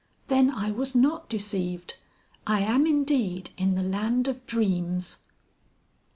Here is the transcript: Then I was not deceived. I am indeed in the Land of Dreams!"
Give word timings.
Then 0.29 0.49
I 0.49 0.71
was 0.71 0.95
not 0.95 1.29
deceived. 1.29 1.97
I 2.47 2.61
am 2.61 2.87
indeed 2.87 3.51
in 3.55 3.75
the 3.75 3.83
Land 3.83 4.27
of 4.27 4.47
Dreams!" 4.47 5.19